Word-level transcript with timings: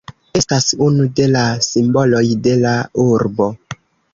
Estas 0.37 0.69
unu 0.85 1.05
de 1.19 1.27
la 1.35 1.43
simboloj 1.67 2.25
de 2.49 2.57
la 2.65 2.75
urbo. 3.05 3.53